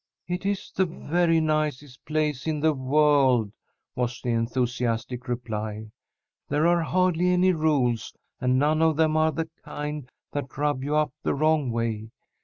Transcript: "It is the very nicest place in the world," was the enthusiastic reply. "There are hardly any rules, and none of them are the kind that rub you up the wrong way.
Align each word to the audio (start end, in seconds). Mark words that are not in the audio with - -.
"It 0.27 0.47
is 0.47 0.71
the 0.75 0.87
very 0.87 1.39
nicest 1.39 2.03
place 2.05 2.47
in 2.47 2.59
the 2.59 2.73
world," 2.73 3.51
was 3.93 4.19
the 4.19 4.31
enthusiastic 4.31 5.27
reply. 5.27 5.91
"There 6.49 6.65
are 6.65 6.81
hardly 6.81 7.27
any 7.29 7.53
rules, 7.53 8.11
and 8.39 8.57
none 8.57 8.81
of 8.81 8.97
them 8.97 9.15
are 9.15 9.31
the 9.31 9.51
kind 9.63 10.09
that 10.31 10.57
rub 10.57 10.83
you 10.83 10.95
up 10.95 11.13
the 11.21 11.35
wrong 11.35 11.69
way. 11.69 12.09